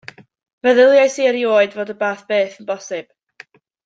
[0.67, 3.59] Feddyliais i erioed fod y fath beth yn bosibl.